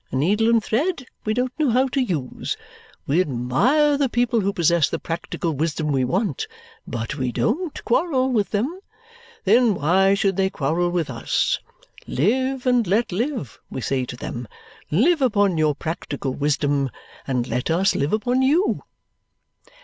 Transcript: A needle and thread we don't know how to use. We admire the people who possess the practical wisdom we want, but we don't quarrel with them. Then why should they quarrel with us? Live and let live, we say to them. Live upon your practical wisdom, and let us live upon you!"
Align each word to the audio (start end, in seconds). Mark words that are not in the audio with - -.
A 0.11 0.15
needle 0.15 0.49
and 0.49 0.63
thread 0.63 1.05
we 1.25 1.35
don't 1.35 1.53
know 1.59 1.69
how 1.69 1.87
to 1.89 2.01
use. 2.01 2.57
We 3.05 3.21
admire 3.21 3.97
the 3.99 4.09
people 4.09 4.41
who 4.41 4.51
possess 4.51 4.89
the 4.89 4.97
practical 4.97 5.51
wisdom 5.51 5.91
we 5.91 6.05
want, 6.05 6.47
but 6.87 7.17
we 7.17 7.31
don't 7.31 7.85
quarrel 7.85 8.31
with 8.31 8.49
them. 8.49 8.79
Then 9.43 9.75
why 9.75 10.15
should 10.15 10.37
they 10.37 10.49
quarrel 10.49 10.89
with 10.89 11.11
us? 11.11 11.59
Live 12.07 12.65
and 12.65 12.87
let 12.87 13.11
live, 13.11 13.59
we 13.69 13.79
say 13.81 14.03
to 14.05 14.17
them. 14.17 14.47
Live 14.89 15.21
upon 15.21 15.59
your 15.59 15.75
practical 15.75 16.33
wisdom, 16.33 16.89
and 17.27 17.47
let 17.47 17.69
us 17.69 17.93
live 17.93 18.11
upon 18.11 18.41
you!" 18.41 18.81